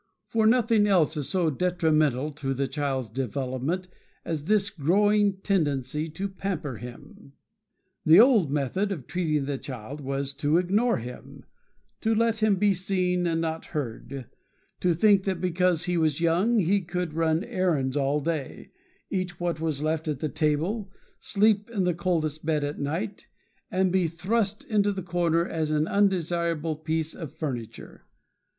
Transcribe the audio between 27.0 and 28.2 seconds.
of furniture.